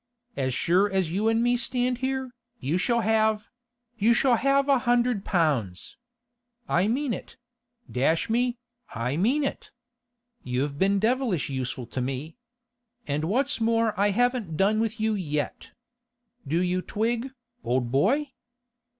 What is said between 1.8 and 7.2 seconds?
here, you shall have—you shall have a hundred pounds! I mean